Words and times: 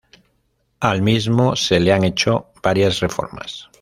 Al 0.79 1.03
mismo 1.03 1.55
se 1.55 1.79
le 1.79 1.93
han 1.93 2.03
hecho 2.03 2.47
varias 2.63 3.01
reformas. 3.01 3.69